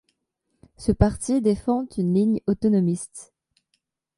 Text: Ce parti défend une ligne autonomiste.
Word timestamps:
Ce 0.77 0.91
parti 0.91 1.41
défend 1.41 1.85
une 1.95 2.15
ligne 2.15 2.39
autonomiste. 2.47 3.35